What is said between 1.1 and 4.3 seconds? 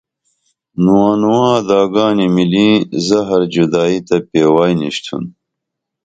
نواں اداگانی مِلیں زہر جُدائی تہ